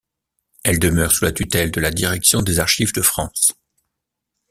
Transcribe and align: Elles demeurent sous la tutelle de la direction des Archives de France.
Elles 0.63 0.79
demeurent 0.79 1.11
sous 1.11 1.25
la 1.25 1.31
tutelle 1.31 1.69
de 1.69 1.79
la 1.79 1.91
direction 1.91 2.41
des 2.41 2.57
Archives 2.57 2.91
de 2.91 3.03
France. 3.03 3.53